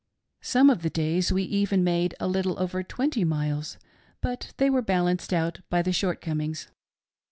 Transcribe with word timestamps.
Some 0.41 0.75
few 0.75 0.89
days 0.89 1.31
we 1.31 1.43
even 1.43 1.83
made 1.83 2.15
a 2.19 2.27
little 2.27 2.57
over 2.59 2.81
twenty 2.81 3.23
miles, 3.23 3.77
but 4.19 4.51
they 4.57 4.67
were 4.67 4.81
balanced 4.81 5.29
by 5.69 5.83
the 5.83 5.93
shortcomings. 5.93 6.69